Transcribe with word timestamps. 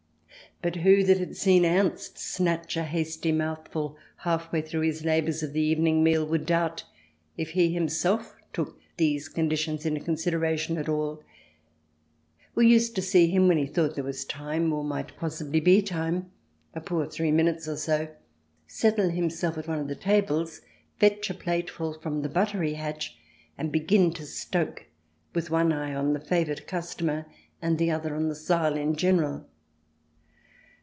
But 0.63 0.75
who 0.75 1.03
that 1.05 1.17
had 1.17 1.35
seen 1.35 1.65
Ernst 1.65 2.19
snatch 2.19 2.77
a 2.77 2.83
hasty 2.83 3.31
mouthful 3.31 3.97
halfway 4.17 4.61
through 4.61 4.81
his 4.81 5.03
labours 5.03 5.41
of 5.41 5.53
the 5.53 5.61
evening 5.61 6.03
meal 6.03 6.23
would 6.23 6.45
doubt 6.45 6.83
if 7.35 7.49
he 7.51 7.71
him 7.73 7.89
self 7.89 8.37
took 8.53 8.79
these 8.97 9.27
conditions 9.27 9.87
into 9.87 10.01
consideration 10.01 10.77
at 10.77 10.87
all? 10.87 11.23
We 12.53 12.67
used 12.67 12.93
to 12.93 13.01
see 13.01 13.27
him, 13.27 13.47
when 13.47 13.57
he 13.57 13.65
thought 13.65 13.95
there 13.95 14.03
was 14.03 14.23
time, 14.23 14.71
or 14.71 14.83
might 14.83 15.17
possibly 15.17 15.59
be 15.61 15.81
time— 15.81 16.29
a 16.75 16.79
poor 16.81 17.07
three 17.07 17.31
minutes 17.31 17.67
or 17.67 17.77
so— 17.77 18.09
settle 18.67 19.09
himself 19.09 19.57
at 19.57 19.67
one 19.67 19.79
of 19.79 19.87
the 19.87 19.95
tables, 19.95 20.61
fetch 20.97 21.31
a 21.31 21.33
plateful 21.33 21.99
from 21.99 22.21
the 22.21 22.29
buttery 22.29 22.75
hatch 22.75 23.17
and 23.57 23.71
begin 23.71 24.13
to 24.13 24.27
stoke, 24.27 24.85
with 25.33 25.49
one 25.49 25.73
eye 25.73 25.95
on 25.95 26.13
the 26.13 26.19
favoured 26.19 26.67
customer 26.67 27.25
and 27.63 27.79
the 27.79 27.89
other 27.89 28.13
on 28.15 28.29
the 28.29 28.35
Saal 28.35 28.75
in 28.77 28.95
general. 28.95 29.47